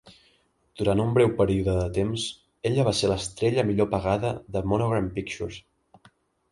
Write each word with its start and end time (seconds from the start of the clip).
Durant 0.79 1.01
un 1.03 1.11
breu 1.17 1.29
període 1.41 1.75
de 1.81 1.85
temps, 1.99 2.25
ella 2.71 2.89
va 2.89 2.97
ser 3.01 3.09
l"estrella 3.11 3.69
millor 3.71 3.93
pagada 3.95 4.35
de 4.57 4.69
Monogram 4.75 5.13
Pictures. 5.21 5.63